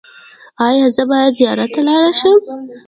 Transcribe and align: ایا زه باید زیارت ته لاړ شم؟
ایا 0.67 0.85
زه 0.95 1.03
باید 1.11 1.31
زیارت 1.39 1.69
ته 1.75 1.81
لاړ 1.87 2.03
شم؟ 2.19 2.37